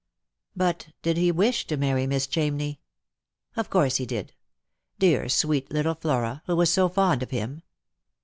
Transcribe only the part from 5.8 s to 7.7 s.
Flora, who was so fond of him.